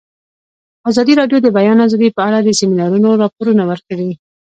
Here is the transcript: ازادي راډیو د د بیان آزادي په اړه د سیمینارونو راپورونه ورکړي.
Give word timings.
ازادي 0.89 1.13
راډیو 1.19 1.37
د 1.41 1.43
د 1.45 1.47
بیان 1.57 1.77
آزادي 1.85 2.09
په 2.15 2.21
اړه 2.27 2.37
د 2.41 2.49
سیمینارونو 2.59 3.09
راپورونه 3.21 3.63
ورکړي. 3.71 4.09